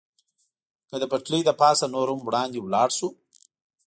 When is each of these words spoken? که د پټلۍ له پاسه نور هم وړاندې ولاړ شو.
که 0.89 0.95
د 1.01 1.03
پټلۍ 1.11 1.41
له 1.49 1.53
پاسه 1.61 1.85
نور 1.95 2.07
هم 2.11 2.19
وړاندې 2.23 2.59
ولاړ 2.61 2.89
شو. 2.97 3.09